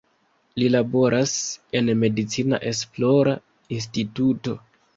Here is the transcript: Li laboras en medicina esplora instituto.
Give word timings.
Li 0.61 0.69
laboras 0.75 1.33
en 1.81 1.93
medicina 2.05 2.61
esplora 2.73 3.39
instituto. 3.79 4.61